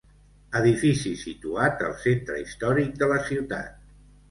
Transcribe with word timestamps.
Edifici 0.59 1.11
situat 1.25 1.85
al 1.89 1.95
centre 2.07 2.41
històric 2.41 2.99
de 3.05 3.13
la 3.15 3.23
ciutat. 3.31 3.89